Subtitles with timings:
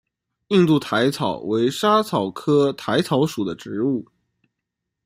[0.47, 4.07] 印度薹草为莎草科薹草属的植物。